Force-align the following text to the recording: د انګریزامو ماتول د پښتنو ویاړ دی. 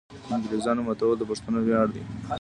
د 0.25 0.29
انګریزامو 0.35 0.81
ماتول 0.87 1.15
د 1.17 1.23
پښتنو 1.29 1.59
ویاړ 1.65 1.87
دی. 1.95 2.03